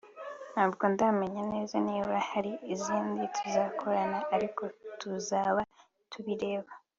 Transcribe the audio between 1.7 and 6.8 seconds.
niba hari izindi tuzakorana ariko tuzaba tubireba